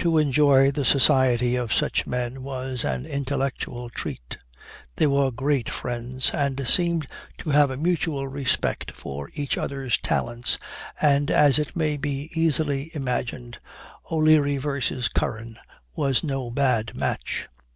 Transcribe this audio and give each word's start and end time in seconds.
To 0.00 0.18
enjoy 0.18 0.72
the 0.72 0.84
society 0.84 1.54
of 1.54 1.72
such 1.72 2.04
men 2.04 2.42
was 2.42 2.82
an 2.84 3.06
intellectual 3.06 3.88
treat. 3.88 4.36
They 4.96 5.06
were 5.06 5.30
great 5.30 5.68
friends, 5.70 6.30
and 6.34 6.66
seemed 6.66 7.06
to 7.38 7.50
have 7.50 7.70
a 7.70 7.76
mutual 7.76 8.26
respect 8.26 8.90
for 8.90 9.30
each 9.32 9.56
other's 9.56 9.96
talents 9.96 10.58
and, 11.00 11.30
as 11.30 11.60
it 11.60 11.76
may 11.76 11.96
be 11.96 12.30
easily 12.34 12.90
imagined, 12.94 13.60
O'Leary 14.10 14.56
versus 14.56 15.06
Curran 15.06 15.56
was 15.94 16.24
no 16.24 16.50
bad 16.50 16.96
match. 16.96 17.48